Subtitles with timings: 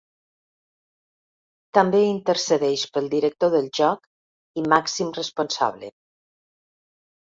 [1.79, 4.11] També intercedeix pel director del joc,
[4.65, 5.97] i màxim responsable.